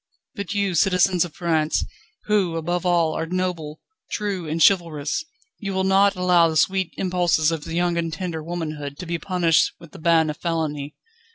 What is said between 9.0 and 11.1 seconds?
be punished with the ban of felony.